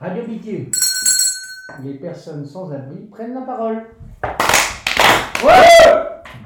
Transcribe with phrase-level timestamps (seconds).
[0.00, 0.70] Radio Bitume.
[1.82, 3.82] Les personnes sans abri prennent la parole.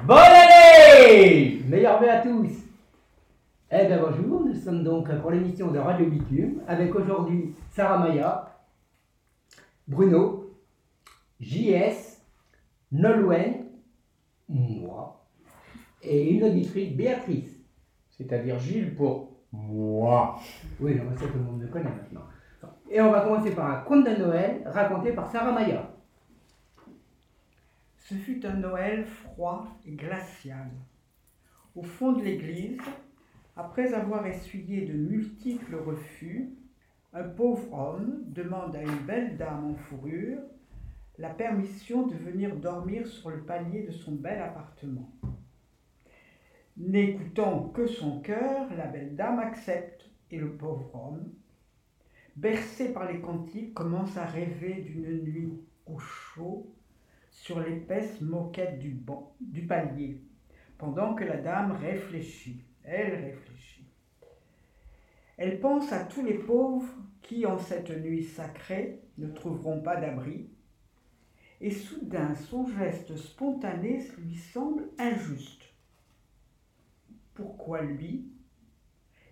[0.05, 2.49] Bonne année Meilleur vœu à tous
[3.69, 8.57] Eh bien bonjour, nous sommes donc pour l'émission de Radio Bitume avec aujourd'hui Sarah Maya,
[9.87, 10.51] Bruno,
[11.39, 12.23] JS,
[12.91, 13.65] Nolwenn,
[14.49, 15.23] moi,
[16.01, 17.55] et une auditrice Béatrice,
[18.17, 20.39] c'est-à-dire Gilles pour moi.
[20.79, 22.21] Oui, non, mais ça tout le monde le connaît maintenant.
[22.93, 25.89] Et on va commencer par un conte de Noël raconté par Sarah Maya.
[27.97, 30.69] Ce fut un Noël froid et glacial.
[31.75, 32.79] Au fond de l'église,
[33.55, 36.51] après avoir essuyé de multiples refus,
[37.13, 40.37] un pauvre homme demande à une belle dame en fourrure
[41.17, 45.09] la permission de venir dormir sur le palier de son bel appartement.
[46.77, 51.33] N'écoutant que son cœur, la belle dame accepte et le pauvre homme,
[52.35, 55.53] bercé par les cantiques, commence à rêver d'une nuit
[55.85, 56.73] au chaud
[57.31, 58.97] sur l'épaisse moquette du,
[59.41, 60.21] du palier,
[60.77, 62.63] pendant que la dame réfléchit.
[62.83, 63.87] Elle réfléchit.
[65.37, 70.49] Elle pense à tous les pauvres qui, en cette nuit sacrée, ne trouveront pas d'abri,
[71.61, 75.63] et soudain son geste spontané lui semble injuste.
[77.33, 78.27] Pourquoi lui?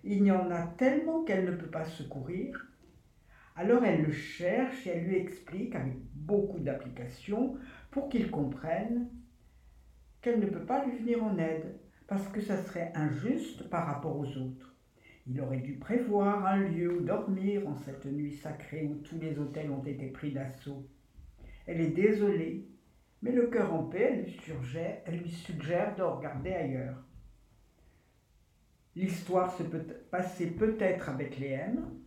[0.04, 2.71] Il y en a tellement qu'elle ne peut pas secourir.
[3.62, 7.58] Alors elle le cherche et elle lui explique avec beaucoup d'application
[7.92, 9.08] pour qu'il comprenne
[10.20, 14.18] qu'elle ne peut pas lui venir en aide parce que ça serait injuste par rapport
[14.18, 14.76] aux autres.
[15.28, 19.38] Il aurait dû prévoir un lieu où dormir en cette nuit sacrée où tous les
[19.38, 20.88] hôtels ont été pris d'assaut.
[21.68, 22.68] Elle est désolée,
[23.22, 26.98] mais le cœur en paix, elle lui, suggère, elle lui suggère de regarder ailleurs.
[28.96, 32.01] L'histoire se peut passer peut-être à Bethléem.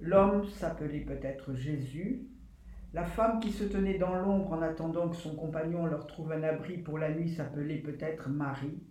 [0.00, 2.28] L'homme s'appelait peut-être Jésus.
[2.94, 6.42] La femme qui se tenait dans l'ombre en attendant que son compagnon leur trouve un
[6.42, 8.82] abri pour la nuit s'appelait peut-être Marie.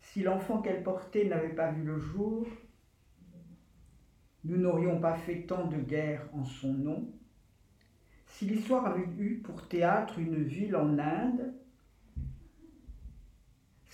[0.00, 2.46] Si l'enfant qu'elle portait n'avait pas vu le jour,
[4.44, 7.12] nous n'aurions pas fait tant de guerre en son nom.
[8.24, 11.54] Si l'histoire avait eu pour théâtre une ville en Inde,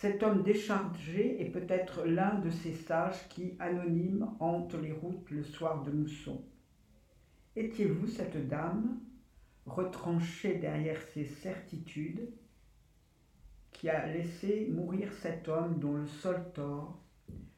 [0.04, 5.42] cet homme déchargé est peut-être l'un de ces sages qui, anonymes, hantent les routes le
[5.42, 6.44] soir de mousson.
[7.56, 9.00] Étiez-vous cette dame,
[9.64, 12.28] retranchée derrière ses certitudes,
[13.72, 17.00] qui a laissé mourir cet homme dont le seul tort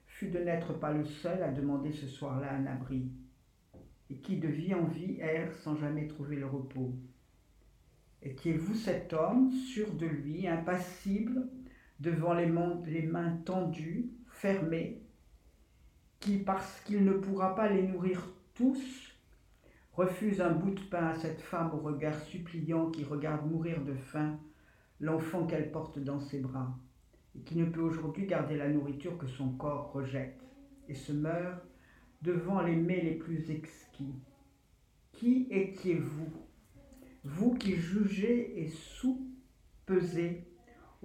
[0.06, 3.10] fut de n'être pas le seul à demander ce soir-là un abri,
[4.08, 6.92] et qui de vie en vie erre sans jamais trouver le repos?
[8.22, 11.48] Étiez-vous cet homme, sûr de lui, impassible,
[12.00, 15.02] devant les mains, tendues, fermées,
[16.20, 19.14] qui, parce qu'il ne pourra pas les nourrir tous,
[19.92, 23.94] refuse un bout de pain à cette femme au regard suppliant qui regarde mourir de
[23.94, 24.38] faim
[25.00, 26.78] l'enfant qu'elle porte dans ses bras,
[27.34, 30.40] et qui ne peut aujourd'hui garder la nourriture que son corps rejette,
[30.88, 31.62] et se meurt
[32.22, 34.14] devant les mets les plus exquis.
[35.12, 36.32] Qui étiez-vous,
[37.24, 40.46] vous qui jugez et sous-pesez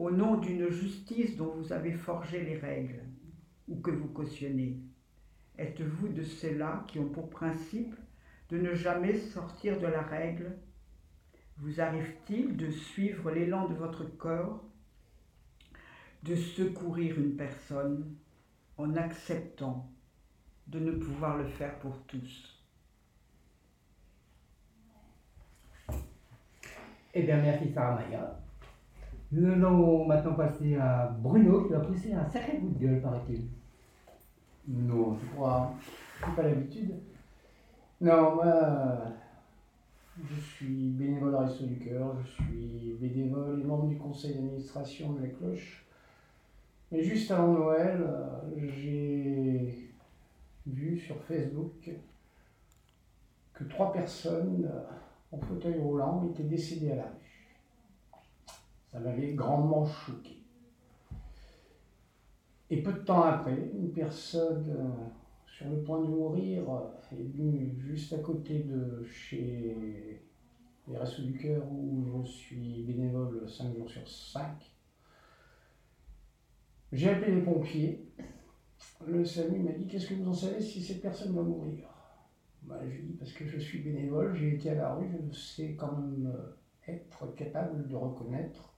[0.02, 3.04] au nom d'une justice dont vous avez forgé les règles,
[3.68, 4.80] ou que vous cautionnez.
[5.60, 7.94] Êtes-vous de ceux-là qui ont pour principe
[8.50, 10.58] de ne jamais sortir de la règle?
[11.58, 14.64] Vous arrive-t-il de suivre l'élan de votre corps,
[16.24, 18.16] de secourir une personne
[18.78, 19.88] en acceptant
[20.66, 22.60] de ne pouvoir le faire pour tous?
[27.14, 28.42] Eh bien, merci Sarah Maya.
[29.32, 33.48] Nous allons maintenant passer à Bruno qui va pousser un sacré bout de gueule, paraît-il.
[34.68, 35.74] Non, je crois.
[36.20, 36.94] C'est pas l'habitude.
[38.02, 39.04] Non, moi,
[40.22, 45.14] je suis bénévole à Resto du Cœur, je suis bénévole et membre du conseil d'administration
[45.14, 45.86] de la cloche.
[46.92, 48.06] Mais juste avant Noël,
[48.58, 49.94] j'ai
[50.68, 51.90] vu sur Facebook
[53.54, 54.70] que trois personnes
[55.32, 57.31] en fauteuil roulant étaient décédées à la rue.
[58.92, 60.44] Ça m'avait grandement choqué.
[62.70, 65.10] Et peu de temps après, une personne euh,
[65.46, 66.64] sur le point de mourir
[67.12, 70.22] est venue juste à côté de chez
[70.88, 74.72] les Restos du Cœur où je suis bénévole 5 jours sur 5.
[76.92, 78.06] J'ai appelé les pompiers.
[79.06, 81.88] Le SAMU m'a dit Qu'est-ce que vous en savez si cette personne va mourir?
[82.64, 85.10] Bah, Je lui ai dit Parce que je suis bénévole, j'ai été à la rue,
[85.30, 86.34] je sais quand même
[86.88, 88.71] être capable de reconnaître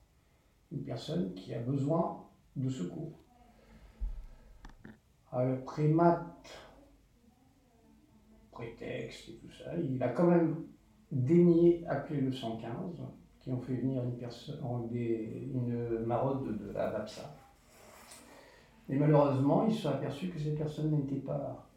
[0.73, 2.25] une personne qui a besoin
[2.55, 3.11] de secours.
[5.31, 6.43] Après mat,
[8.51, 9.75] prétexte et tout ça.
[9.77, 10.65] Il a quand même
[11.11, 13.01] daigné appeler le 115,
[13.39, 14.59] qui ont fait venir une, personne,
[14.91, 17.35] une maraude de la VAPSA.
[18.89, 21.67] Et malheureusement, ils se sont aperçus que ces personnes n'étaient pas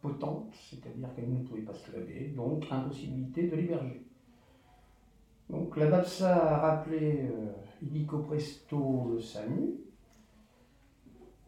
[0.00, 4.06] potentes, c'est-à-dire qu'elles ne pouvaient pas se lever, donc impossibilité de l'héberger.
[5.48, 7.52] Donc la VAPSA a rappelé euh,
[7.82, 9.80] illico presto le SAMU.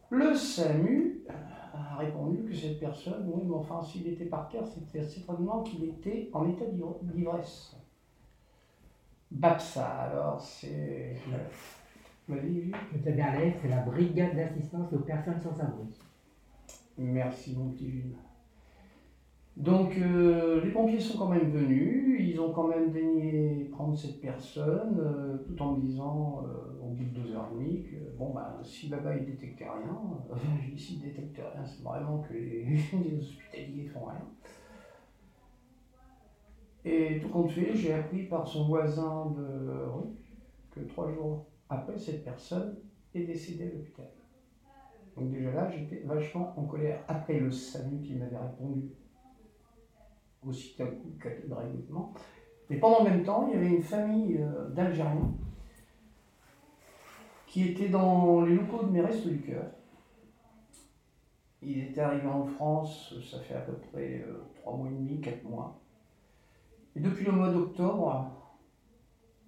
[0.09, 1.25] Le SAMU
[1.73, 5.83] a répondu que cette personne, oui, mais enfin, s'il était par terre, c'était certainement qu'il
[5.85, 6.65] était en état
[7.01, 7.75] d'ivresse.
[9.31, 11.15] BAPSA, alors, c'est.
[12.27, 12.71] Vas-y,
[13.21, 15.87] à l'aise, c'est la brigade d'assistance aux personnes sans abri.
[16.97, 18.15] Merci, mon petit Jules.
[19.59, 24.21] Donc, euh, les pompiers sont quand même venus, ils ont quand même daigné prendre cette
[24.21, 27.97] personne, euh, tout en me disant, euh, au bout de deux heures et demie, que
[28.17, 29.99] bon, ben, si là-bas il détectait rien,
[30.73, 32.63] ici il détecte rien, c'est vraiment que les,
[33.03, 34.25] les hospitaliers font rien.
[36.85, 40.15] Et tout compte fait, j'ai appris par son voisin de rue
[40.71, 42.77] que trois jours après, cette personne
[43.13, 44.09] est décédée à l'hôpital.
[45.17, 47.03] Donc déjà là, j'étais vachement en colère.
[47.09, 48.89] Après le SAMU qui m'avait répondu
[50.47, 52.13] aussi catégoriquement.
[52.69, 55.33] Mais pendant le même temps, il y avait une famille euh, d'Algériens
[57.47, 59.65] qui étaient dans les locaux de mes restes du cœur.
[61.61, 65.19] Ils étaient arrivés en France, ça fait à peu près euh, trois mois et demi,
[65.19, 65.79] quatre mois.
[66.95, 68.31] Et depuis le mois d'octobre,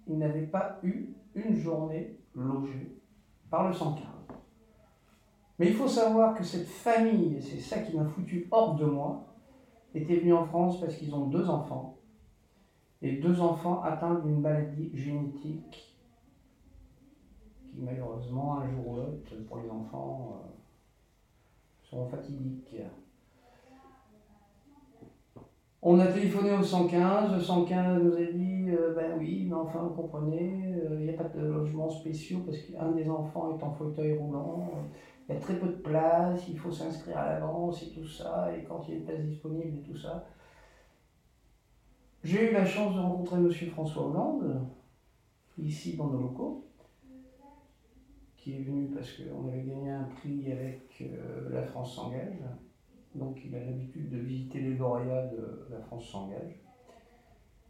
[0.06, 2.98] ils n'avaient pas eu une journée logée
[3.48, 4.02] par le 115.
[5.58, 8.84] Mais il faut savoir que cette famille, et c'est ça qui m'a foutu hors de
[8.84, 9.31] moi,
[9.94, 11.98] était venue en France parce qu'ils ont deux enfants.
[13.00, 15.92] Et deux enfants atteints d'une maladie génétique
[17.72, 20.48] qui malheureusement, un jour ou l'autre, pour les enfants, euh,
[21.82, 22.76] seront fatidiques.
[25.84, 29.80] On a téléphoné au 115, le 115 nous a dit euh, ben oui, mais enfin,
[29.80, 33.62] vous comprenez, euh, il n'y a pas de logement spéciaux parce qu'un des enfants est
[33.64, 34.70] en fauteuil roulant,
[35.32, 38.50] il y a très peu de place, il faut s'inscrire à l'avance et tout ça,
[38.54, 40.26] et quand il y a une place disponible et tout ça.
[42.22, 43.50] J'ai eu la chance de rencontrer M.
[43.70, 44.66] François Hollande,
[45.58, 46.66] ici dans nos locaux,
[48.36, 52.38] qui est venu parce qu'on avait gagné un prix avec euh, La France s'engage.
[53.14, 56.60] Donc il a l'habitude de visiter les lauréats de La France s'engage.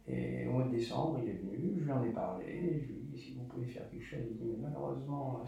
[0.07, 2.99] Et au mois de décembre, il est venu, je lui en ai parlé, je lui
[2.99, 5.45] ai dit si vous pouvez faire quelque chose, il dit mais malheureusement,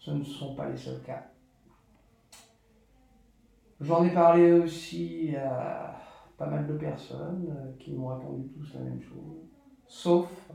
[0.00, 1.22] ce ne sont pas les seuls cas.
[3.80, 5.94] J'en ai parlé aussi à
[6.36, 9.46] pas mal de personnes euh, qui m'ont répondu tous la même chose,
[9.86, 10.50] sauf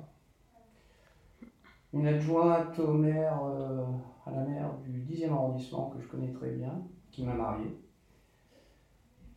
[1.94, 3.84] une adjointe au maire, euh,
[4.26, 6.82] à la maire du 10e arrondissement que je connais très bien,
[7.12, 7.80] qui m'a marié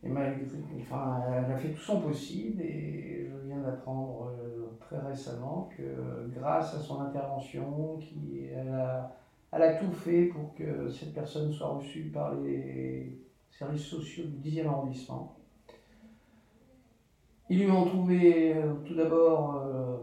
[0.01, 0.45] et malgré,
[0.79, 6.29] enfin, elle a fait tout son possible et je viens d'apprendre euh, très récemment que
[6.33, 9.11] grâce à son intervention, qui, elle, a,
[9.51, 13.19] elle a tout fait pour que cette personne soit reçue par les
[13.49, 15.35] services sociaux du 10e arrondissement.
[17.49, 19.97] Ils lui ont trouvé euh, tout d'abord euh,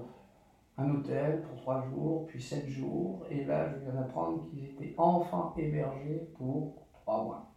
[0.78, 4.94] un hôtel pour trois jours, puis sept jours, et là je viens d'apprendre qu'ils étaient
[4.98, 7.56] enfin hébergés pour trois mois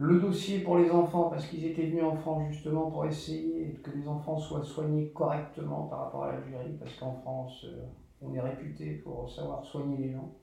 [0.00, 3.90] le dossier pour les enfants, parce qu'ils étaient venus en France justement pour essayer que
[3.90, 7.84] les enfants soient soignés correctement par rapport à l'Algérie, parce qu'en France, euh,
[8.20, 10.34] on est réputé pour savoir soigner les gens.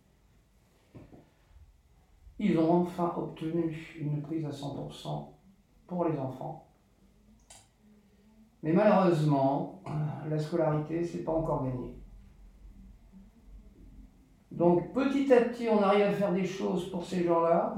[2.39, 5.27] Ils ont enfin obtenu une prise à 100%
[5.87, 6.67] pour les enfants.
[8.61, 9.83] Mais malheureusement,
[10.27, 11.95] la scolarité, c'est pas encore gagné.
[14.51, 17.75] Donc petit à petit, on arrive à faire des choses pour ces gens-là,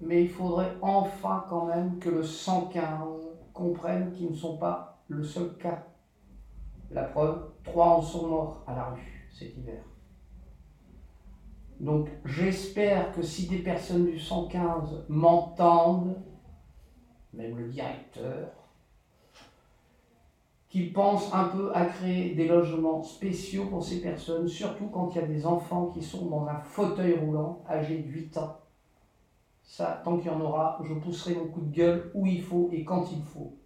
[0.00, 2.82] mais il faudrait enfin quand même que le 115
[3.52, 5.86] comprenne qu'ils ne sont pas le seul cas.
[6.90, 9.82] La preuve, trois en sont morts à la rue cet hiver.
[11.80, 16.22] Donc j'espère que si des personnes du 115 m'entendent,
[17.32, 18.50] même le directeur,
[20.68, 25.20] qu'ils pensent un peu à créer des logements spéciaux pour ces personnes, surtout quand il
[25.20, 28.60] y a des enfants qui sont dans un fauteuil roulant âgés de 8 ans
[29.64, 32.68] ça, tant qu'il y en aura, je pousserai mon coup de gueule où il faut
[32.72, 33.56] et quand il faut.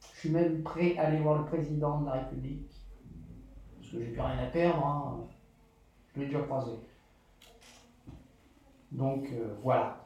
[0.00, 2.70] Je suis même prêt à aller voir le président de la République,
[3.76, 5.24] parce que j'ai plus rien à perdre, hein.
[6.14, 6.72] je l'ai déjà croisé.
[8.92, 10.02] Donc euh, voilà.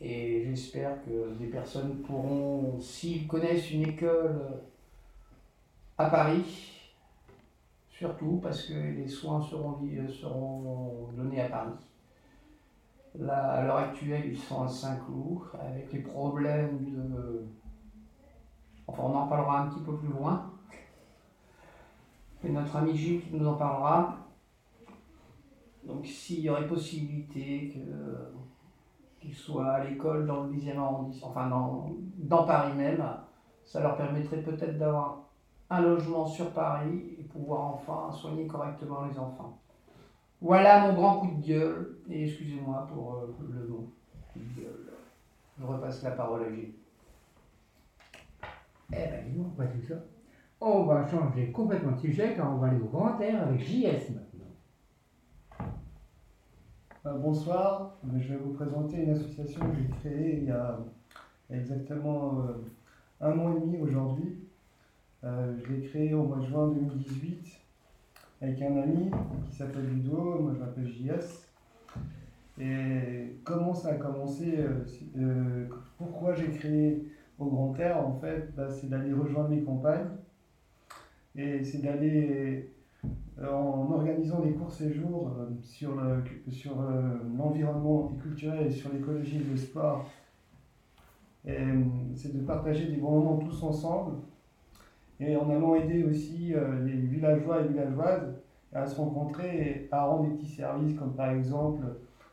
[0.00, 4.56] Et j'espère que des personnes pourront, s'ils connaissent une école euh,
[5.96, 6.72] à Paris,
[7.88, 9.78] surtout parce que les soins seront,
[10.08, 11.78] seront donnés à Paris,
[13.18, 17.44] Là, à l'heure actuelle, ils sont à Saint-Cloud, avec les problèmes de...
[18.86, 20.50] Enfin, on en parlera un petit peu plus loin.
[22.44, 24.16] Et notre ami Gilles nous en parlera.
[25.84, 27.72] Donc, s'il y aurait possibilité
[29.20, 33.04] qu'ils soient à l'école dans le 10e arrondissement, enfin dans, Paris même,
[33.64, 35.22] ça leur permettrait peut-être d'avoir
[35.70, 39.58] un logement sur Paris et pouvoir enfin soigner correctement les enfants.
[40.40, 43.92] Voilà mon grand coup de gueule, et excusez-moi pour euh, le mot
[44.32, 44.92] coup de gueule.
[45.58, 46.74] Je repasse la parole à Gilles.
[48.92, 49.94] Eh ben, dis pas tout ça?
[50.60, 54.10] On va changer complètement de sujet car on va aller au grand air avec JS
[54.10, 55.68] maintenant.
[57.06, 60.78] Euh, bonsoir, je vais vous présenter une association que j'ai créée il y a
[61.50, 62.52] exactement euh,
[63.22, 64.40] un an et demi aujourd'hui.
[65.24, 67.60] Euh, je l'ai créée au mois de juin 2018
[68.42, 69.10] avec un ami
[69.48, 71.48] qui s'appelle Ludo, moi je m'appelle JS.
[72.60, 74.84] Et comment ça a commencé euh,
[75.16, 77.06] euh, Pourquoi j'ai créé
[77.42, 80.10] au Grand Air En fait, bah, c'est d'aller rejoindre mes compagnes
[81.34, 82.70] et c'est d'aller
[83.42, 85.32] en organisant des courts séjours
[85.62, 85.94] sur
[87.36, 90.06] l'environnement le, sur culturel et sur l'écologie et le sport.
[91.44, 94.16] C'est de partager des bons moments tous ensemble
[95.22, 98.34] et en allant aider aussi euh, les villageois et villageoises
[98.72, 101.84] à se rencontrer et à rendre des petits services, comme par exemple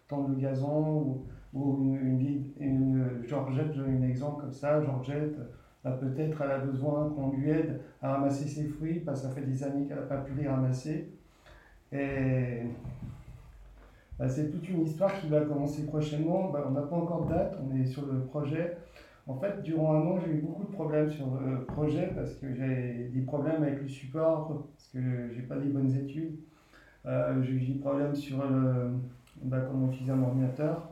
[0.07, 1.23] tendre le gazon ou,
[1.53, 5.37] une, une, Georgette, j'ai un exemple comme ça, Georgette,
[5.83, 9.33] bah, peut-être elle a besoin qu'on lui aide à ramasser ses fruits parce que ça
[9.33, 11.09] fait des années qu'elle n'a pas pu les ramasser.
[11.91, 12.63] Et
[14.19, 16.49] bah, c'est toute une histoire qui va commencer prochainement.
[16.49, 18.77] Bah, on n'a pas encore de date, on est sur le projet.
[19.27, 22.53] En fait, durant un an, j'ai eu beaucoup de problèmes sur le projet parce que
[22.53, 26.35] j'ai des problèmes avec le support, parce que j'ai pas des bonnes études.
[27.05, 28.91] Euh, j'ai eu des problèmes sur le,
[29.49, 30.89] comment utiliser un ordinateur,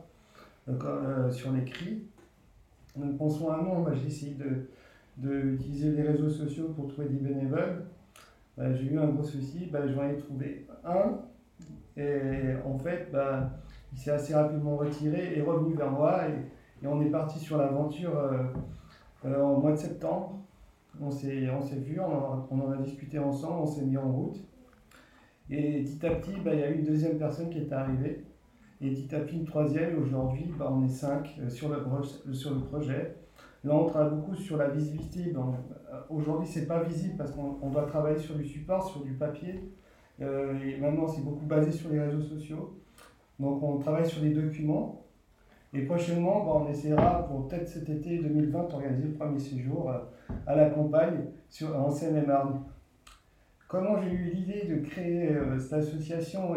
[0.68, 2.02] euh, sur l'écrit.
[2.96, 4.36] Donc un an, bah, j'ai essayé
[5.16, 7.84] d'utiliser de, les réseaux sociaux pour trouver des bénévoles.
[8.56, 11.20] Bah, j'ai eu un gros souci, bah, j'en ai trouvé un.
[11.96, 13.50] Et en fait, bah,
[13.92, 16.22] il s'est assez rapidement retiré et revenu vers moi.
[16.28, 18.44] Et, on est parti sur l'aventure euh,
[19.24, 20.38] euh, au mois de septembre.
[21.00, 24.38] On s'est vu, on, on, en a discuté ensemble, on s'est mis en route.
[25.50, 28.24] Et petit à petit, bah, il y a eu une deuxième personne qui est arrivée.
[28.80, 30.02] Et petit, une troisième.
[30.02, 33.16] Aujourd'hui, bah, on est cinq euh, sur, le, sur le projet.
[33.64, 35.34] Là, on travaille beaucoup sur la visibilité.
[36.08, 39.72] Aujourd'hui, ce n'est pas visible parce qu'on doit travailler sur du support, sur du papier.
[40.20, 42.78] et maintenant, c'est beaucoup basé sur les réseaux sociaux.
[43.40, 45.04] Donc, on travaille sur les documents.
[45.74, 49.98] Et prochainement, bah, on essaiera pour peut-être cet été 2020 organiser le premier séjour euh,
[50.46, 52.62] à la campagne sur, en Seine-et-Marne.
[53.68, 56.54] Comment j'ai eu l'idée de créer euh, cette association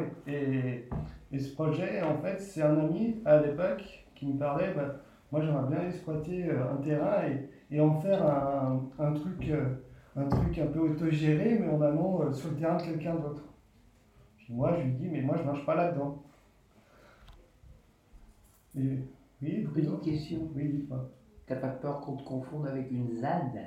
[1.40, 4.96] ce projet En fait, c'est un ami à l'époque qui me parlait, bah,
[5.32, 9.52] moi j'aimerais bien exploiter euh, un terrain et, et en faire un, un truc,
[10.16, 13.44] un truc un peu autogéré, mais en allant sur le terrain de quelqu'un d'autre.
[14.52, 16.22] Moi, je lui dis, mais moi je ne marche pas là-dedans.
[18.76, 19.00] Oui,
[19.42, 20.50] Petite question.
[20.56, 21.10] Oui, dis-moi.
[21.48, 23.60] T'as pas peur qu'on te confonde avec une ZAD?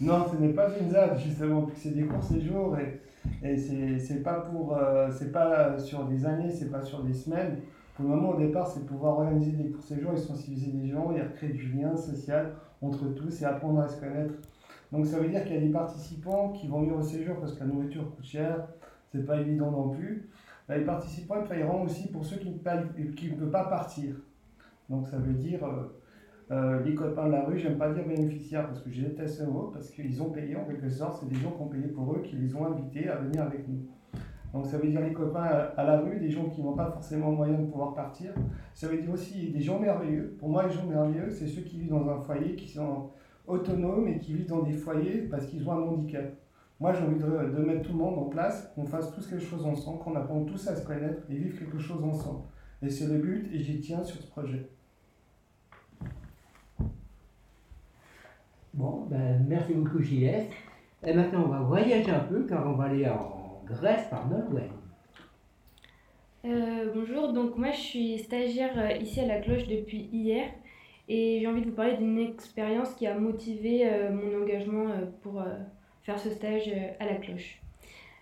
[0.00, 3.00] Non, ce n'est pas une ZAD, justement, puisque c'est des courts séjours et,
[3.42, 4.76] et c'est pas pour.
[4.76, 7.58] Euh, c'est pas sur des années, c'est pas sur des semaines.
[7.94, 11.12] Pour le moment, au départ, c'est pouvoir organiser des courts séjours et sensibiliser les gens
[11.12, 14.34] et recréer du lien social entre tous et apprendre à se connaître.
[14.92, 17.52] Donc ça veut dire qu'il y a des participants qui vont venir au séjour parce
[17.52, 18.66] que la nourriture coûte cher,
[19.12, 20.28] c'est pas évident non plus.
[20.68, 24.14] Les participants paieront aussi pour ceux qui ne peuvent pas partir.
[24.88, 25.99] Donc ça veut dire euh,
[26.50, 29.44] euh, les copains de la rue, j'aime pas dire bénéficiaires parce que je déteste ce
[29.44, 32.12] mot, parce qu'ils ont payé en quelque sorte, c'est des gens qui ont payé pour
[32.12, 33.86] eux, qui les ont invités à venir avec nous.
[34.52, 35.44] Donc ça veut dire les copains
[35.76, 38.32] à, la rue, des gens qui n'ont pas forcément moyen de pouvoir partir.
[38.74, 40.36] Ça veut dire aussi des gens merveilleux.
[40.40, 43.10] Pour moi, les gens merveilleux, c'est ceux qui vivent dans un foyer, qui sont
[43.46, 46.34] autonomes et qui vivent dans des foyers parce qu'ils ont un handicap.
[46.80, 49.64] Moi, j'ai envie de, mettre tout le monde en place, qu'on fasse tous quelque chose
[49.66, 52.40] ensemble, qu'on apprenne tous à se connaître et vivre quelque chose ensemble.
[52.82, 54.70] Et c'est le but, et j'y tiens sur ce projet.
[58.72, 60.46] Bon, ben, merci beaucoup, JS.
[61.04, 64.70] Et maintenant, on va voyager un peu, car on va aller en Grèce par Nolwenn.
[66.44, 70.48] Euh, bonjour, donc moi je suis stagiaire euh, ici à la cloche depuis hier
[71.06, 74.86] et j'ai envie de vous parler d'une expérience qui a motivé euh, mon engagement
[75.22, 75.44] pour
[76.02, 77.60] faire ce stage à la cloche.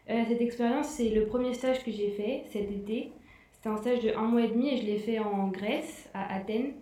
[0.08, 3.12] Cette expérience, c'est le premier stage que j'ai fait cet été.
[3.52, 6.34] C'était un stage de un mois et demi et je l'ai fait en Grèce, à
[6.34, 6.72] Athènes,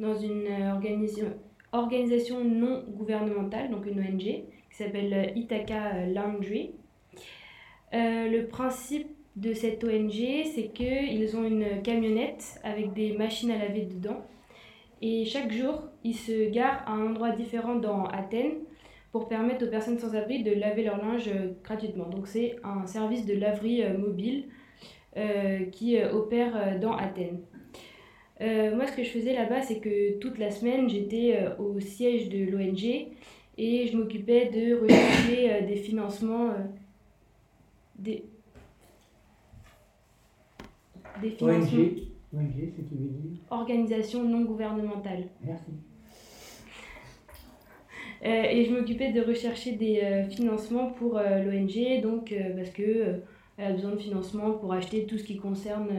[0.00, 1.32] dans une organisation,
[1.74, 6.72] organisation non gouvernementale, donc une ONG, qui s'appelle Ithaca Laundry.
[7.92, 13.58] Euh, le principe de cette ONG, c'est qu'ils ont une camionnette avec des machines à
[13.58, 14.24] laver dedans.
[15.02, 18.60] Et chaque jour, ils se garent à un endroit différent dans Athènes
[19.14, 22.08] pour permettre aux personnes sans abri de laver leur linge euh, gratuitement.
[22.08, 24.48] Donc c'est un service de laverie euh, mobile
[25.16, 27.40] euh, qui opère dans Athènes.
[28.40, 32.44] Moi, ce que je faisais là-bas, c'est que toute la semaine, j'étais au siège de
[32.44, 33.08] l'ONG
[33.56, 36.50] et je m'occupais de rechercher des financements,
[37.98, 38.24] des,
[41.22, 41.78] des financements.
[41.78, 42.02] ONG,
[42.36, 43.38] ONG, ce qui veut dire?
[43.50, 45.24] Organisation non gouvernementale.
[45.44, 45.70] Merci.
[48.24, 53.20] Euh, et je m'occupais de rechercher des euh, financements pour euh, l'ONG, donc parce que
[53.58, 55.90] elle a besoin de financement pour acheter tout ce qui concerne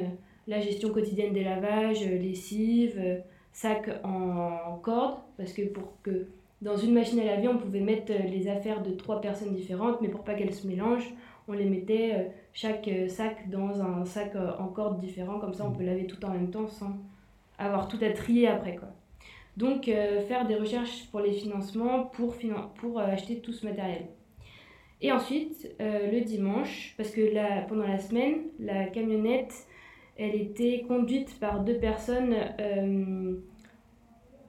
[0.47, 6.27] la gestion quotidienne des lavages, lessive, sacs en corde, parce que pour que
[6.61, 10.07] dans une machine à laver, on pouvait mettre les affaires de trois personnes différentes, mais
[10.07, 11.13] pour pas qu'elles se mélangent,
[11.47, 15.83] on les mettait chaque sac dans un sac en corde différent, comme ça on peut
[15.83, 16.97] laver tout en même temps sans
[17.57, 18.89] avoir tout à trier après quoi.
[19.57, 22.35] Donc euh, faire des recherches pour les financements pour,
[22.75, 24.05] pour euh, acheter tout ce matériel.
[25.01, 29.53] Et ensuite, euh, le dimanche, parce que pendant la semaine, la camionnette,
[30.17, 32.36] elle était conduite par deux personnes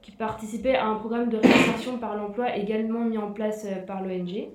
[0.01, 4.47] qui participaient à un programme de réinsertion par l'emploi également mis en place par l'ONG.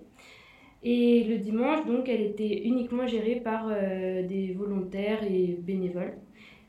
[0.82, 6.14] Et le dimanche, donc, elle était uniquement gérée par des volontaires et bénévoles.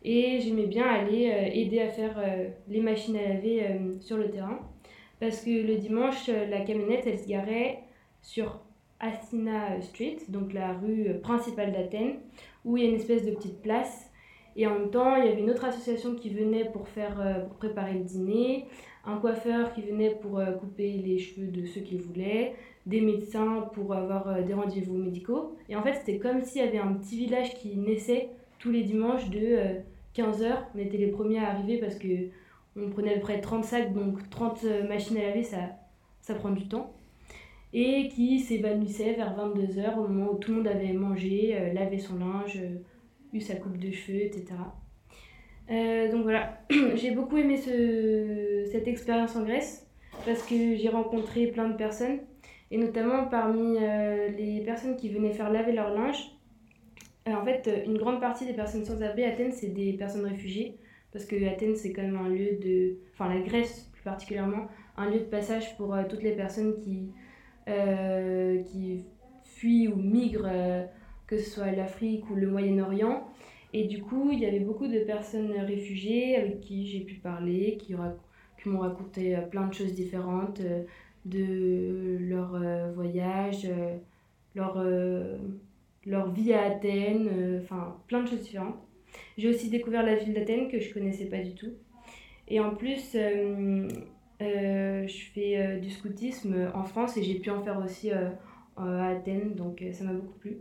[0.06, 4.18] Et j'aimais bien aller euh, aider à faire euh, les machines à laver euh, sur
[4.18, 4.60] le terrain.
[5.20, 7.84] Parce que le dimanche, la camionnette, elle se garait
[8.22, 8.60] sur
[9.00, 12.16] Athena Street, donc la rue principale d'Athènes,
[12.66, 14.10] où il y a une espèce de petite place.
[14.56, 17.58] Et en même temps, il y avait une autre association qui venait pour, faire, pour
[17.58, 18.66] préparer le dîner,
[19.06, 22.54] un coiffeur qui venait pour couper les cheveux de ceux qui voulaient,
[22.86, 25.56] des médecins pour avoir des rendez-vous médicaux.
[25.70, 28.30] Et en fait, c'était comme s'il y avait un petit village qui naissait
[28.60, 29.58] tous les dimanches de
[30.14, 30.64] 15 heures.
[30.76, 32.30] On était les premiers à arriver parce que
[32.76, 35.60] on prenait à peu près 30 sacs, donc 30 euh, machines à laver, ça,
[36.22, 36.94] ça prend du temps.
[37.74, 41.74] Et qui s'évanouissait vers 22 heures au moment où tout le monde avait mangé, euh,
[41.74, 42.78] lavé son linge, euh,
[43.42, 44.46] sa coupe de cheveux, etc.
[46.12, 46.62] donc voilà,
[46.96, 49.88] j'ai beaucoup aimé ce, cette expérience en Grèce
[50.26, 52.20] parce que j'ai rencontré plein de personnes
[52.72, 56.34] et notamment parmi les personnes qui venaient faire laver leur linge,
[57.28, 59.94] euh, en fait, euh, une grande partie des personnes sans abri à Athènes, c'est des
[59.94, 60.78] personnes réfugiées,
[61.12, 62.98] parce que Athènes, c'est quand même un lieu de...
[63.14, 64.68] Enfin, la Grèce plus particulièrement,
[64.98, 67.12] un lieu de passage pour euh, toutes les personnes qui,
[68.66, 69.06] qui
[69.44, 70.50] fuient ou migrent,
[71.36, 73.28] que ce soit l'Afrique ou le Moyen-Orient.
[73.74, 77.78] Et du coup, il y avait beaucoup de personnes réfugiées avec qui j'ai pu parler,
[77.80, 77.96] qui,
[78.66, 80.62] m'ont raconté plein de choses différentes
[81.26, 82.58] de leur
[82.94, 83.68] voyage,
[84.54, 84.78] leur
[86.06, 88.76] leur vie à Athènes, euh, enfin plein de choses différentes.
[89.38, 91.74] J'ai aussi découvert la ville d'Athènes que je connaissais pas du tout.
[92.48, 93.88] Et en plus, euh,
[94.42, 99.54] euh, je fais du scoutisme en France et j'ai pu en faire aussi à Athènes,
[99.56, 100.58] donc ça m'a beaucoup plu.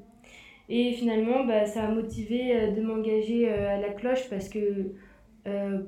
[0.68, 4.92] Et finalement, bah, ça a motivé de m'engager à la cloche parce que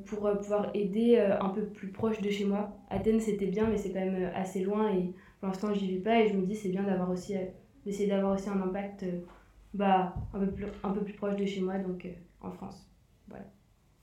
[0.06, 2.76] pour pouvoir aider un peu plus proche de chez moi.
[2.90, 6.20] Athènes, c'était bien, mais c'est quand même assez loin et pour l'instant, j'y vis pas
[6.20, 7.34] et je me dis c'est bien d'avoir aussi
[7.86, 9.04] d'essayer d'avoir aussi un impact
[9.74, 12.88] bah, un, peu plus, un peu plus proche de chez moi, donc euh, en France.
[13.28, 13.44] Voilà.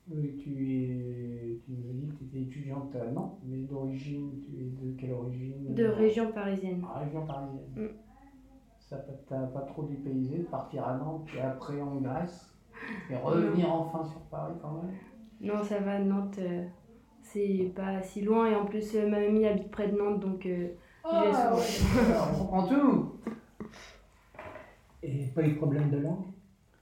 [0.09, 4.59] Oui, tu, es, tu nous as dit que tu étais étudiante Nantes, mais d'origine, tu
[4.59, 5.73] es de quelle origine?
[5.73, 6.83] De région parisienne.
[6.85, 7.71] Ah, région parisienne.
[7.75, 8.10] Mm.
[8.91, 8.97] Ça
[9.29, 12.53] t'a pas trop dépaysé de partir à Nantes et après en Grèce
[13.09, 14.91] et revenir enfin sur Paris quand même?
[15.39, 16.65] Non, ça va, Nantes, euh,
[17.21, 20.45] c'est pas si loin et en plus euh, ma mamie habite près de Nantes donc
[21.05, 21.53] ah,
[22.33, 23.11] on comprend tout.
[25.03, 26.25] Et pas eu de problème de langue?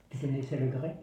[0.09, 0.97] Tu connaissais le grec?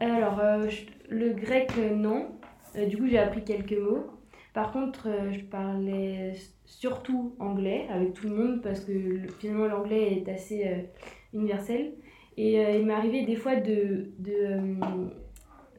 [0.00, 0.68] Alors, euh,
[1.08, 2.32] le grec, euh, non.
[2.74, 4.17] Euh, du coup, j'ai appris quelques mots.
[4.58, 6.32] Par contre, je parlais
[6.64, 10.88] surtout anglais avec tout le monde parce que finalement, l'anglais est assez
[11.32, 11.92] universel.
[12.36, 14.58] Et il m'est arrivé des fois de, de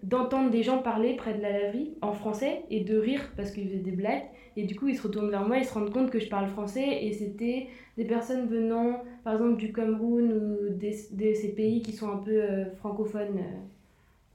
[0.03, 3.67] d'entendre des gens parler près de la laverie en français et de rire parce qu'ils
[3.67, 4.23] faisaient des blagues.
[4.55, 6.47] Et du coup, ils se retournent vers moi, ils se rendent compte que je parle
[6.47, 7.03] français.
[7.03, 12.09] Et c'était des personnes venant, par exemple, du Cameroun ou de ces pays qui sont
[12.09, 13.39] un peu euh, francophones.
[13.39, 13.59] Euh,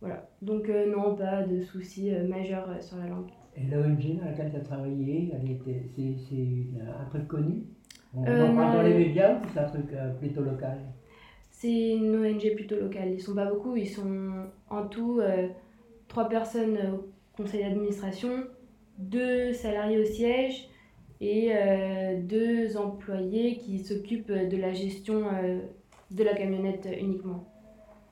[0.03, 0.29] voilà.
[0.43, 3.31] Donc, euh, non, pas de soucis majeurs sur la langue.
[3.57, 5.33] Et l'ONG dans laquelle tu as travaillé,
[6.29, 7.63] c'est un truc connu.
[8.17, 10.79] On en parle dans les médias ou c'est un truc plutôt local?
[11.51, 13.13] C'est une ONG plutôt locale.
[13.13, 15.49] Ils sont pas beaucoup, ils sont en tout euh,
[16.09, 18.45] trois personnes au conseil d'administration,
[18.99, 20.69] deux salariés au siège
[21.21, 25.61] et euh, deux employés qui s'occupent de la gestion euh,
[26.11, 27.49] de la camionnette uniquement.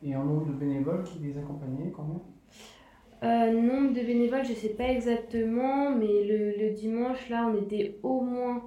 [0.02, 2.22] Et en nombre de bénévoles qui les accompagnaient, combien?
[3.22, 7.98] Euh, nombre de bénévoles, je sais pas exactement, mais le, le dimanche, là, on était
[8.02, 8.62] au moins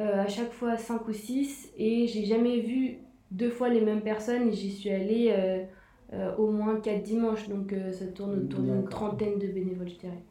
[0.00, 2.98] euh, à chaque fois 5 ou 6 et j'ai jamais vu
[3.30, 5.64] deux fois les mêmes personnes et j'y suis allée euh,
[6.14, 9.98] euh, au moins 4 dimanches, donc euh, ça tourne autour d'une trentaine de bénévoles, je
[9.98, 10.22] dirais.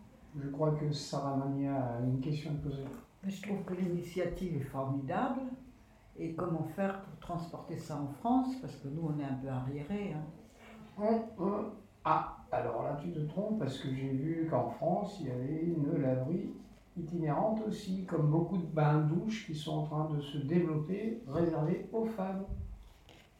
[0.42, 2.84] Je crois que Sarah Mania a une question à poser.
[3.28, 5.42] Je trouve que l'initiative est formidable.
[6.18, 9.48] Et comment faire pour transporter ça en France Parce que nous, on est un peu
[9.48, 10.13] arriérés.
[10.16, 10.24] hein.
[11.00, 11.66] On- on-
[12.06, 15.63] Ah, alors là tu te trompes parce que j'ai vu qu'en France il y avait
[15.63, 16.50] une laverie
[16.98, 22.06] itinérante aussi, comme beaucoup de bains-douches qui sont en train de se développer, réservées aux
[22.06, 22.44] femmes.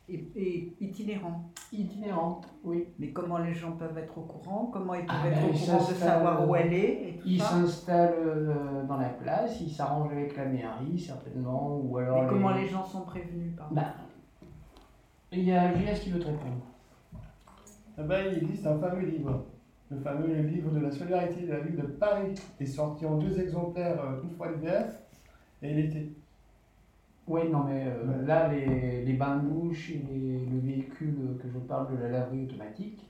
[0.10, 1.50] Et, et itinérants.
[1.72, 2.88] Itinérantes, oui.
[3.00, 4.70] Mais comment les gens peuvent être au courant?
[4.72, 7.18] Comment ils peuvent Ah être ben, au ils courant de savoir où elle est et
[7.18, 12.22] tout Ils s'installent euh, dans la place, ils s'arrangent avec la mairie certainement, ou alors...
[12.22, 13.94] Mais comment les gens sont prévenus par Ben,
[15.32, 16.66] il y a JS qui veut te répondre.
[17.98, 19.40] Il existe un fameux livre,
[19.90, 23.16] le fameux livre de la solidarité de la ville de Paris, qui est sorti en
[23.16, 24.86] deux exemplaires, euh, une fois l'hiver
[25.62, 26.06] et l'été.
[27.28, 28.26] Oui, non, mais euh, Ouais.
[28.26, 32.10] là, les, les bains de bouche et les- le véhicule que je parle de la
[32.10, 33.08] laverie automatique,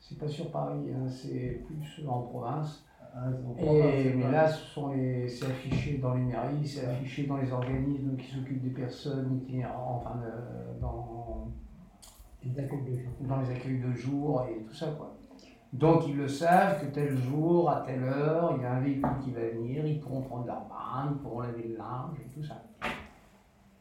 [0.00, 2.82] c'est pas sur Paris, hein, c'est plus en province.
[3.14, 7.36] Ah, Et, mais là, ce sont les, c'est affiché dans les mairies, c'est affiché dans
[7.36, 11.46] les organismes qui s'occupent des personnes itinérantes, enfin, euh, dans,
[12.44, 13.12] Les accueils de jour.
[13.20, 15.16] dans les accueils de jour et tout ça, quoi.
[15.72, 19.18] Donc, ils le savent que tel jour, à telle heure, il y a un véhicule
[19.24, 22.44] qui va venir, ils pourront prendre leur bain, ils pourront laver le linge et tout
[22.44, 22.62] ça.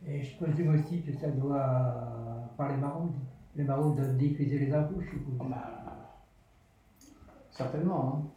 [0.07, 2.49] Et je présume aussi que ça doit.
[2.57, 3.13] par les maraudes.
[3.55, 5.35] Les maraudes doivent diffuser les infos, je suppose.
[5.39, 5.83] Oh, bah,
[7.51, 8.27] certainement, hein.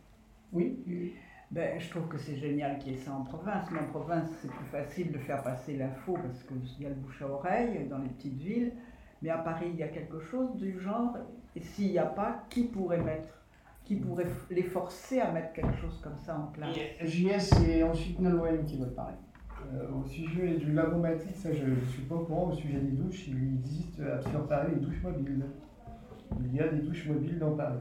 [0.52, 1.14] Oui, oui.
[1.50, 4.28] Ben, je trouve que c'est génial qu'il y ait ça en province, mais en province,
[4.42, 7.86] c'est plus facile de faire passer l'info parce qu'il y a le bouche à oreille
[7.88, 8.72] dans les petites villes.
[9.22, 11.16] Mais à Paris, il y a quelque chose du genre.
[11.54, 13.32] Et s'il n'y a pas, qui pourrait mettre
[13.84, 16.76] Qui pourrait les forcer à mettre quelque chose comme ça en place?
[17.02, 19.16] JS et ensuite Nolwenn qui veulent parler.
[19.74, 22.48] Euh, au sujet du lavomatique, ça je ne suis pas au courant.
[22.48, 25.46] Au sujet des douches, il existe à sur Paris des douches mobiles.
[26.40, 27.78] Il y a des douches mobiles dans Paris.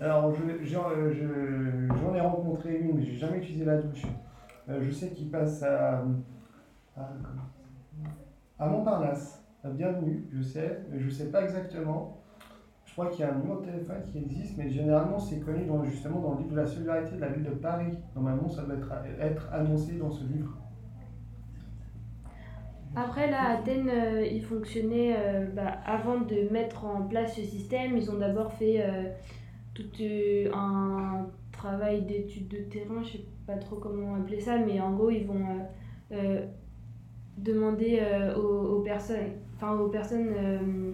[0.00, 4.02] Alors, je- j'en euh, je- j'en ai rencontré une, mais j'ai jamais utilisé la douche.
[4.68, 6.04] Euh, je sais qu'il passe à,
[6.96, 7.08] à,
[8.58, 9.44] à Montparnasse.
[9.64, 12.18] Bienvenue, je sais, mais je sais pas exactement.
[12.84, 15.64] Je crois qu'il y a un numéro de téléphone qui existe, mais généralement c'est connu
[15.64, 17.92] dans, justement dans le livre de la solidarité de la ville de Paris.
[18.14, 18.76] Normalement, ça doit
[19.20, 20.56] être, annoncé dans ce livre.
[22.94, 27.96] Après, là, Athènes, euh, ils fonctionnaient, euh, bah, avant de mettre en place ce système,
[27.96, 29.10] ils ont d'abord fait euh,
[29.74, 34.78] tout euh, un travail d'étude de terrain, je sais pas trop comment appeler ça, mais
[34.80, 35.66] en gros, ils vont
[37.38, 40.92] demander euh, aux, personnes, enfin aux personnes euh,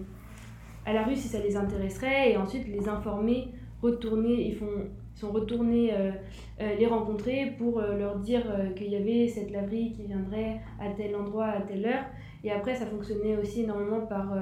[0.85, 3.49] à la rue si ça les intéresserait, et ensuite les informer,
[3.81, 6.11] retourner, ils font sont retournés euh,
[6.57, 8.43] les rencontrer pour leur dire
[8.75, 12.05] qu'il y avait cette laverie qui viendrait à tel endroit à telle heure.
[12.43, 14.33] Et après, ça fonctionnait aussi énormément par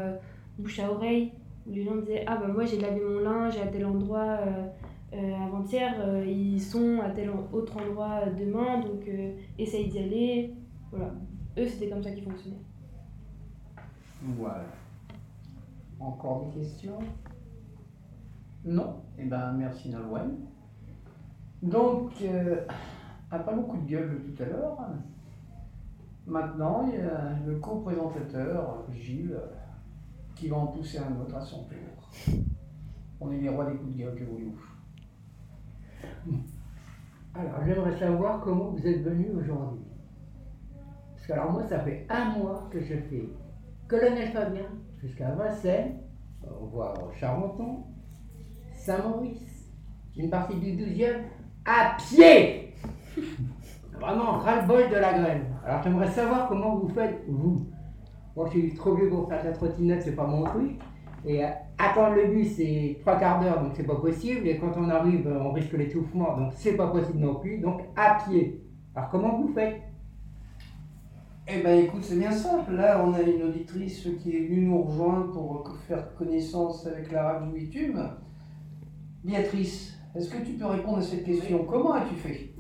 [0.58, 1.34] bouche à oreille,
[1.68, 4.38] où les gens disaient Ah, bah moi j'ai lavé mon linge à tel endroit
[5.12, 9.10] avant-hier, ils sont à tel autre endroit demain, donc
[9.58, 10.54] essaye d'y aller.
[10.92, 11.14] Voilà.
[11.58, 12.64] Eux, c'était comme ça qu'ils fonctionnaient.
[14.22, 14.66] Voilà.
[16.00, 17.00] Encore des questions?
[18.66, 20.38] Non Eh ben merci Nolwenn.
[21.62, 22.66] Donc, euh,
[23.32, 24.78] après mon coup de gueule de tout à l'heure,
[26.26, 29.40] maintenant il y a le co-présentateur, Gilles,
[30.36, 32.36] qui va en pousser un autre à son tour.
[33.20, 34.58] On est les rois des coups de gueule, que voulez-vous?
[37.36, 39.89] Alors, j'aimerais savoir comment vous êtes venu aujourd'hui.
[41.30, 43.30] Que, alors, moi, ça fait un mois que je fais
[43.88, 44.66] Colonel Fabien
[45.00, 46.00] jusqu'à Vincennes,
[46.72, 47.84] voit Charenton,
[48.74, 49.70] Saint-Maurice,
[50.18, 51.22] une partie du 12e,
[51.66, 52.74] à pied
[54.00, 55.46] Vraiment ras-le-bol de la grève.
[55.64, 57.68] Alors, j'aimerais savoir comment vous faites, vous.
[58.36, 60.80] Moi, je suis trop vieux pour faire la trottinette, c'est pas mon truc.
[61.26, 64.48] Et euh, attendre le bus, c'est trois quarts d'heure, donc c'est pas possible.
[64.48, 67.60] Et quand on arrive, euh, on risque l'étouffement, donc c'est pas possible non plus.
[67.60, 68.64] Donc à pied.
[68.96, 69.89] Alors comment vous faites?
[71.52, 72.74] Eh ben écoute, c'est bien simple.
[72.74, 77.24] Là, on a une auditrice qui est venue nous rejoindre pour faire connaissance avec la
[77.24, 78.08] radio Bitume.
[79.24, 81.66] Béatrice, est-ce que tu peux répondre à cette question?
[81.66, 82.54] Comment as-tu fait?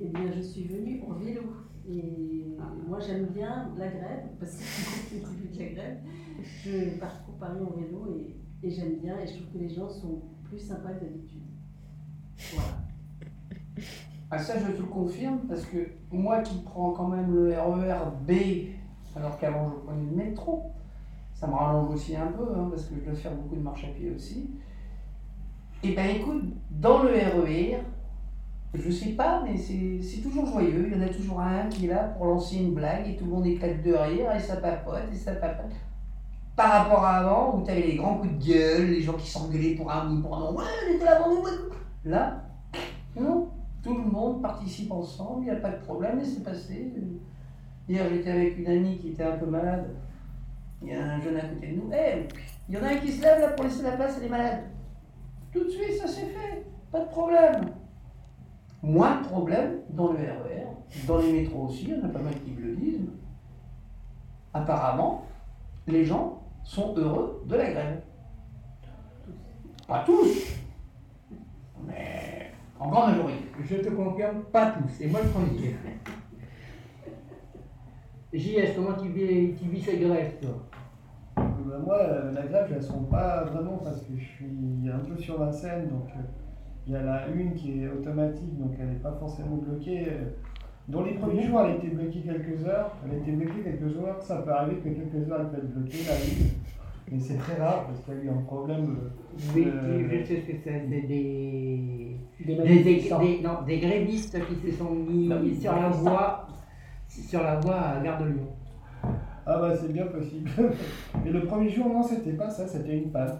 [0.00, 1.42] Eh bien, je suis venue en vélo.
[1.88, 5.98] Et moi, j'aime bien la grève, parce que c'est le début de la grève.
[6.64, 9.18] Je parcours Paris en vélo et, et j'aime bien.
[9.18, 11.42] Et je trouve que les gens sont plus sympas que d'habitude.
[12.54, 12.85] Voilà.
[14.30, 15.78] Ah ça, je te le confirme, parce que
[16.10, 18.32] moi qui prends quand même le RER B,
[19.16, 20.72] alors qu'avant je prenais le métro,
[21.36, 23.84] Ça me rallonge aussi un peu, hein, parce que je dois faire beaucoup de marche
[23.84, 24.50] à pied aussi.
[25.82, 27.82] Et ben écoute, dans le RER,
[28.72, 30.88] je sais pas, mais c'est toujours joyeux.
[30.90, 33.26] Il y en a toujours un qui est là pour lancer une blague et tout
[33.26, 35.72] le monde éclate de rire et ça papote et ça papote.
[36.56, 39.28] Par rapport à avant, où tu avais les grands coups de gueule, les gens qui
[39.28, 41.44] s'engueulaient pour un oui, pour un non, ouais, on était là avant nous.
[42.06, 42.44] Là,
[43.14, 43.50] non,
[43.86, 46.92] tout le monde participe ensemble, il n'y a pas de problème et c'est passé.
[47.88, 49.94] Hier, j'étais avec une amie qui était un peu malade.
[50.82, 51.90] Il y a un jeune à côté de nous.
[51.92, 52.26] Eh,
[52.68, 54.28] il y en a un qui se lève là pour laisser la place, elle est
[54.28, 54.64] malade.
[55.52, 56.66] Tout de suite, ça s'est fait.
[56.90, 57.66] Pas de problème.
[58.82, 60.66] Moins de problème dans le RER,
[61.06, 63.08] dans les métros aussi, il y en a pas mal qui le disent.
[64.52, 65.24] Apparemment,
[65.86, 68.02] les gens sont heureux de la grève.
[69.86, 70.56] Pas tous,
[71.86, 72.45] mais
[72.78, 73.44] en grande majorité.
[73.64, 75.76] Je te confirme, pas tous, c'est moi le premier.
[78.32, 80.66] JS, comment tu vis, tu vis cette grève, toi?
[81.36, 84.98] Ben, moi, euh, la grève, je la sens pas vraiment parce que je suis un
[84.98, 86.20] peu sur la scène, donc euh,
[86.86, 90.04] il y a la une qui est automatique, donc elle n'est pas forcément bloquée.
[90.08, 90.24] euh.
[90.88, 93.96] Dans les premiers jours, elle a été bloquée quelques heures, elle a été bloquée quelques
[93.98, 96.50] heures, ça peut arriver que quelques heures elle peut être bloquée, la une,
[97.10, 98.96] mais c'est très rare parce qu'il y a eu un problème.
[99.00, 99.08] euh,
[99.54, 103.20] Oui, Euh, je sais ce que c'est, c'est des, Des des, des, manifestants.
[103.20, 106.46] des- non, des grévistes qui se sont mis Non, sur la voie,
[107.08, 108.48] sur la voie à Gare de Lyon.
[109.48, 110.50] Ah bah c'est bien possible.
[111.24, 113.38] Mais le premier jour, non, c'était pas ça, c'était une panne.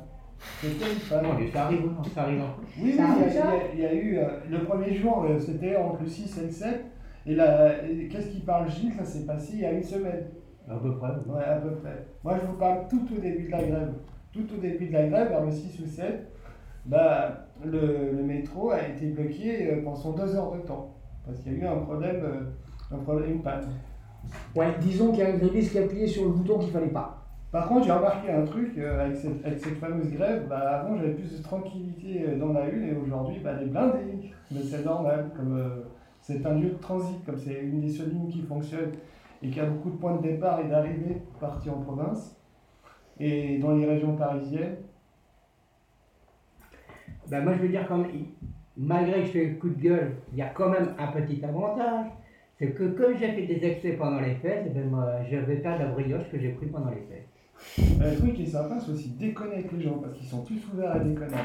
[0.60, 1.24] C'était une panne.
[1.24, 2.42] Non, mais ça arrive, non, ça arrive.
[2.80, 3.00] Oui, oui,
[3.74, 4.18] il y, a- y y eu.
[4.18, 6.84] euh, le premier jour, euh, c'était entre le 6 et le 7.
[7.26, 10.26] Et là, et qu'est-ce qui parle Gilles Ça s'est passé il y a une semaine.
[10.68, 11.08] À peu près.
[11.28, 12.06] Ouais, à peu près.
[12.24, 13.92] Moi, je vous parle tout au début de la grève.
[14.32, 16.26] Tout au début de la grève, vers le 6 ou 7,
[16.84, 20.94] bah, le, le métro a été bloqué euh, pendant deux heures de temps.
[21.24, 23.66] Parce qu'il y a eu un problème, euh, un problème, une panne.
[24.56, 26.88] Ouais, disons qu'il y a un gréviste qui a appuyé sur le bouton qu'il fallait
[26.88, 27.22] pas.
[27.52, 30.46] Par contre, j'ai remarqué un truc euh, avec, cette, avec cette fameuse grève.
[30.48, 34.32] Bah, avant, j'avais plus de tranquillité dans la une et aujourd'hui, bah, les blindés.
[34.50, 35.84] Mais c'est normal, comme
[36.20, 38.90] c'est un lieu de transit, comme c'est une des seules lignes qui fonctionne
[39.42, 42.36] et qui a beaucoup de points de départ et d'arrivée partis en province
[43.18, 44.76] et dans les régions parisiennes.
[47.28, 48.06] Ben, moi, je veux dire, comme,
[48.76, 51.44] malgré que je fais le coup de gueule, il y a quand même un petit
[51.44, 52.06] avantage.
[52.58, 55.78] C'est que comme j'ai fait des excès pendant les fêtes, ben, moi, je vais faire
[55.78, 57.28] la brioche que j'ai pris pendant les fêtes.
[58.00, 60.42] Euh, Le truc qui est sympa, c'est aussi déconner avec les gens parce qu'ils sont
[60.42, 61.36] tous ouverts à déconner.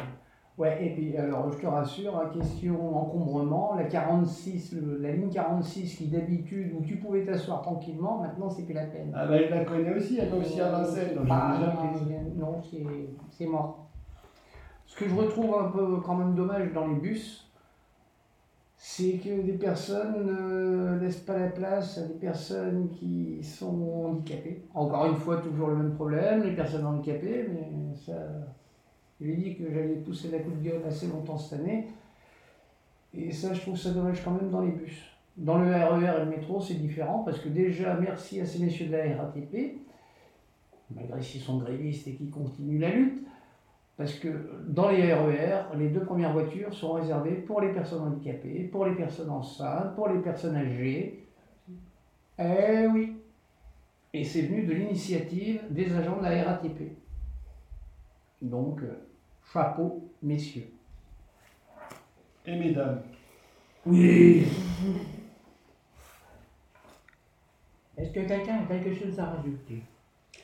[0.57, 5.29] Ouais, et puis alors je te rassure, à question encombrement, la 46, le- la ligne
[5.29, 9.11] 46 qui d'habitude où tu pouvais t'asseoir tranquillement, maintenant c'est plus la peine.
[9.15, 12.07] Ah bah, je la connais aussi, elle va aussi à Vincennes, donc Ah, prise.
[12.37, 13.87] non, c'est- c'est mort.
[14.85, 17.47] Ce que je retrouve un peu quand même dommage dans les bus,
[18.75, 24.65] c'est que des personnes ne laissent pas la place à des personnes qui sont handicapées.
[24.73, 28.13] Encore une fois, toujours le même problème, les personnes handicapées, mais ça.
[29.21, 31.87] J'ai dit que j'allais pousser la coup de gueule assez longtemps cette année.
[33.13, 35.03] Et ça, je trouve ça dommage quand même dans les bus.
[35.37, 38.87] Dans le RER et le métro, c'est différent parce que déjà, merci à ces messieurs
[38.87, 39.77] de la RATP,
[40.95, 43.23] malgré s'ils sont grévistes et qu'ils continuent la lutte,
[43.95, 44.27] parce que
[44.67, 48.95] dans les RER, les deux premières voitures sont réservées pour les personnes handicapées, pour les
[48.95, 51.27] personnes enceintes, pour les personnes âgées.
[52.39, 53.17] Eh oui.
[54.13, 56.97] Et c'est venu de l'initiative des agents de la RATP.
[58.41, 58.95] Donc, euh,
[59.51, 60.71] chapeau, messieurs.
[62.45, 63.01] Et mesdames.
[63.85, 64.45] Oui.
[67.97, 69.83] Est-ce que quelqu'un a quelque chose à rajouter?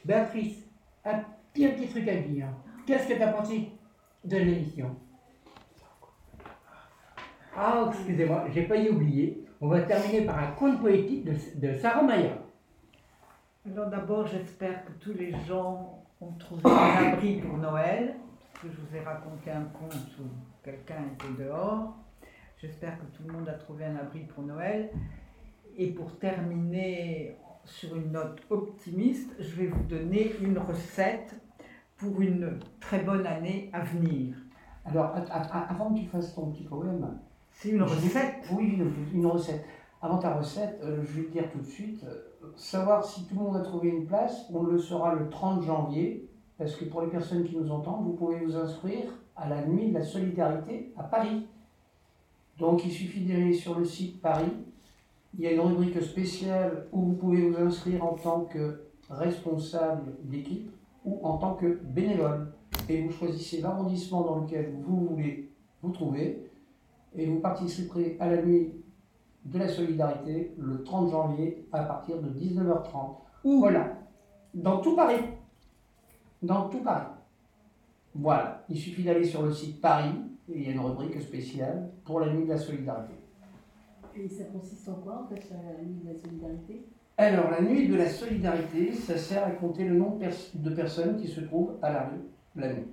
[0.06, 0.64] Béatrice,
[1.04, 1.20] un
[1.54, 2.48] petit, truc à dire.
[2.86, 3.72] Qu'est-ce que tu as pensé
[4.24, 4.96] de l'émission?
[7.56, 9.44] Ah, excusez-moi, j'ai failli oublier.
[9.60, 12.38] On va terminer par un conte poétique de, de Sarah Maya.
[13.72, 18.16] Alors d'abord, j'espère que tous les gens ont trouvé un abri pour Noël,
[18.62, 20.24] que je vous ai raconté un conte où
[20.63, 21.96] quelqu'un était dehors.
[22.58, 24.89] J'espère que tout le monde a trouvé un abri pour Noël.
[25.78, 31.36] Et pour terminer sur une note optimiste, je vais vous donner une recette
[31.98, 34.36] pour une très bonne année à venir.
[34.86, 35.13] Alors,
[35.70, 37.20] avant que tu fasses ton petit poème,
[37.52, 39.63] C'est une recette Oui, une, une recette.
[40.02, 43.36] Avant ta recette, euh, je vais te dire tout de suite, euh, savoir si tout
[43.36, 47.02] le monde a trouvé une place, on le saura le 30 janvier, parce que pour
[47.02, 50.91] les personnes qui nous entendent, vous pouvez vous inscrire à la nuit de la solidarité
[50.98, 51.48] à Paris.
[52.58, 54.52] Donc il suffit d'aller sur le site Paris,
[55.38, 60.15] il y a une rubrique spéciale où vous pouvez vous inscrire en tant que responsable
[60.24, 60.72] d'équipe
[61.06, 62.52] ou en tant que bénévole.
[62.89, 65.52] Et vous choisissez l'arrondissement dans lequel vous voulez
[65.84, 66.50] vous trouver
[67.15, 68.74] et vous participerez à la nuit
[69.46, 73.15] de la solidarité le 30 janvier à partir de 19h30.
[73.43, 73.93] Voilà,
[74.54, 75.22] dans tout Paris.
[76.41, 77.08] Dans tout Paris.
[78.13, 80.15] Voilà, il suffit d'aller sur le site Paris
[80.50, 83.13] et il y a une rubrique spéciale pour la nuit de la solidarité.
[84.15, 86.88] Et ça consiste en quoi, en fait, la nuit de la solidarité?
[87.17, 90.19] Alors, la nuit de la solidarité, ça sert à compter le nombre
[90.54, 92.21] de personnes qui se trouvent à la rue
[92.56, 92.88] la nuit.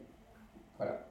[0.76, 1.06] Voilà.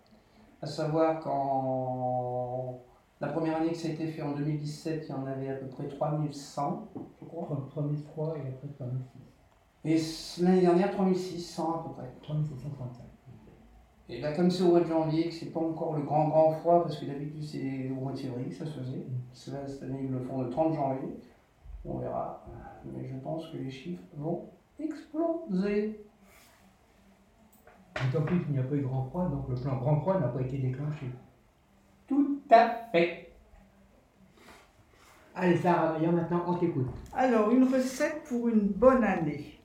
[0.61, 2.79] À savoir qu'en
[3.21, 5.55] la première année que ça a été fait en 2017, il y en avait à
[5.55, 6.89] peu près 3100,
[7.21, 7.47] je crois.
[7.69, 9.32] 3003 et après 3006.
[9.85, 9.99] Et
[10.41, 12.09] l'année dernière, 3600 à peu près.
[12.21, 13.03] 3635.
[14.09, 16.51] Et là, comme c'est au mois de janvier, que c'est pas encore le grand grand
[16.51, 19.05] froid, parce que d'habitude c'est au mois de février que ça se faisait.
[19.45, 21.17] Que là, cette année, ils le font le 30 janvier.
[21.85, 22.45] On verra.
[22.85, 26.05] Mais je pense que les chiffres vont exploser.
[28.11, 30.27] D'autant plus qu'il n'y a pas eu grand froid, donc le plan grand froid n'a
[30.27, 31.07] pas été déclenché.
[32.07, 33.33] Tout à fait.
[35.35, 36.87] Allez, Sarah maintenant on t'écoute.
[37.13, 39.59] Alors, une recette pour une bonne année.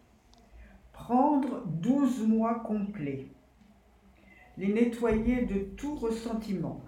[1.08, 3.28] Prendre 12 mois complets.
[4.58, 6.82] Les nettoyer de tout ressentiment.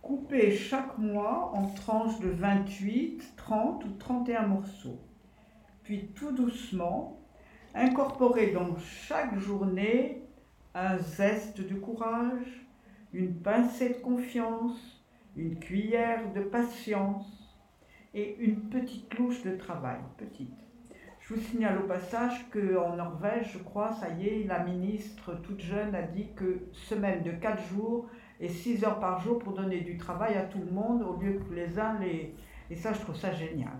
[0.00, 4.98] Couper chaque mois en tranches de 28, 30 ou 31 morceaux.
[5.82, 7.20] Puis tout doucement,
[7.74, 10.22] incorporer dans chaque journée
[10.74, 12.66] un zeste de courage,
[13.12, 15.04] une pincée de confiance,
[15.36, 17.60] une cuillère de patience
[18.14, 20.67] et une petite louche de travail, petite.
[21.28, 25.60] Je vous signale au passage qu'en Norvège, je crois, ça y est, la ministre toute
[25.60, 28.08] jeune a dit que semaine de 4 jours
[28.40, 31.38] et 6 heures par jour pour donner du travail à tout le monde au lieu
[31.38, 32.34] que les uns les...
[32.70, 33.74] Et ça, je trouve ça génial.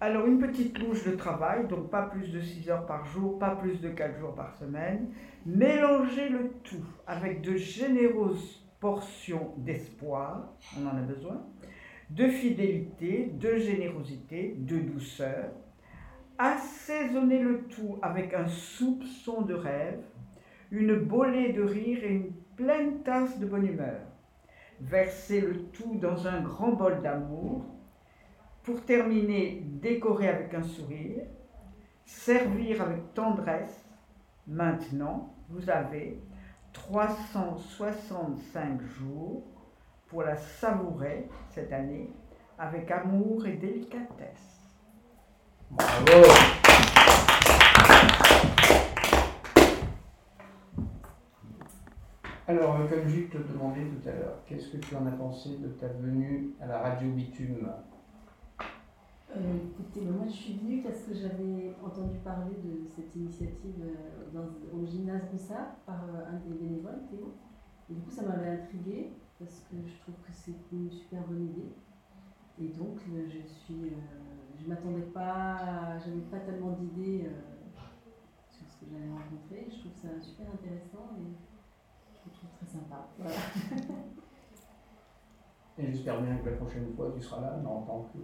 [0.00, 3.54] Alors, une petite louche de travail, donc pas plus de 6 heures par jour, pas
[3.54, 5.12] plus de 4 jours par semaine.
[5.46, 11.42] Mélangez le tout avec de généreuses portions d'espoir, on en a besoin,
[12.10, 15.50] de fidélité, de générosité, de douceur.
[16.38, 20.02] Assaisonnez le tout avec un soupçon de rêve,
[20.72, 24.00] une bolée de rire et une pleine tasse de bonne humeur.
[24.80, 27.64] Versez le tout dans un grand bol d'amour.
[28.64, 31.22] Pour terminer, décorer avec un sourire.
[32.04, 33.88] Servir avec tendresse.
[34.46, 36.20] Maintenant, vous avez
[36.72, 39.59] 365 jours
[40.10, 42.10] pour la savourer cette année
[42.58, 44.58] avec amour et délicatesse.
[45.70, 46.24] Bravo.
[52.48, 55.50] Alors, euh, comme Jules te demandait tout à l'heure, qu'est-ce que tu en as pensé
[55.58, 57.68] de ta venue à la radio Bitume?
[59.36, 64.24] Euh, écoutez, moi je suis venue parce que j'avais entendu parler de cette initiative euh,
[64.34, 67.32] dans- au gymnase Roussard par euh, un des bénévoles, Théo.
[67.88, 71.46] Et du coup, ça m'avait intriguée parce que je trouve que c'est une super bonne
[71.46, 71.72] idée.
[72.60, 73.86] Et donc, euh, je suis.
[73.86, 73.96] euh,
[74.62, 75.98] je m'attendais pas.
[75.98, 77.30] J'avais pas tellement d'idées euh,
[78.50, 79.66] sur ce que j'allais rencontrer.
[79.70, 81.32] Je trouve ça super intéressant et
[82.14, 83.08] je le trouve très sympa.
[83.18, 83.34] Voilà.
[85.78, 88.18] Et j'espère bien que la prochaine fois, tu seras là, mais en tant que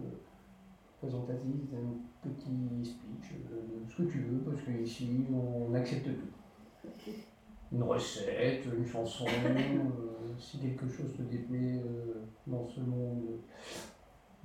[0.99, 6.89] présentatrice d'un petit speech, euh, de ce que tu veux, parce qu'ici, on accepte tout.
[7.71, 9.25] Une recette, une chanson,
[10.39, 13.39] si quelque chose te déplaît euh, dans ce monde,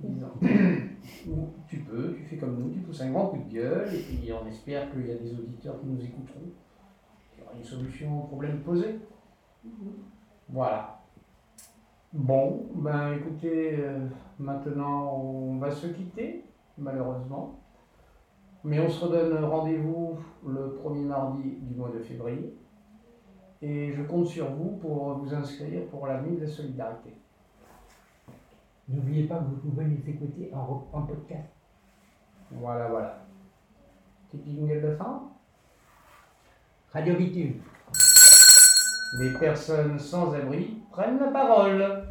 [0.03, 0.07] euh,
[1.67, 4.31] tu peux, tu fais comme nous, tu pousses un grand coup de gueule, et puis
[4.33, 6.51] on espère qu'il y a des auditeurs qui nous écouteront.
[7.35, 8.99] Il y aura une solution au problème posé.
[10.49, 10.99] Voilà.
[12.11, 16.45] Bon, ben écoutez, euh, maintenant on va se quitter,
[16.77, 17.59] malheureusement.
[18.63, 22.55] Mais on se redonne rendez-vous le premier mardi du mois de février.
[23.65, 27.15] Et je compte sur vous pour vous inscrire pour la nuit de la solidarité.
[28.89, 31.47] N'oubliez pas que vous pouvez les écouter en podcast.
[32.51, 33.19] Voilà, voilà.
[34.29, 35.23] Petit jingle de fin
[36.91, 37.61] Radio Bitume.
[39.21, 42.03] Les personnes sans abri prennent la parole.